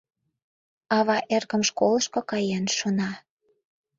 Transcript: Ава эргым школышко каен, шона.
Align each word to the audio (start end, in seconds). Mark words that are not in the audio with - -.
Ава 0.97 1.17
эргым 1.35 1.61
школышко 1.69 2.21
каен, 2.29 2.65
шона. 2.77 3.11